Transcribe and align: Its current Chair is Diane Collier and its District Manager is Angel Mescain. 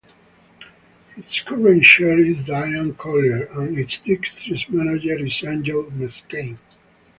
Its 1.15 1.41
current 1.41 1.83
Chair 1.83 2.17
is 2.17 2.43
Diane 2.45 2.95
Collier 2.95 3.45
and 3.51 3.77
its 3.77 3.99
District 3.99 4.67
Manager 4.71 5.23
is 5.23 5.43
Angel 5.43 5.83
Mescain. 5.91 6.57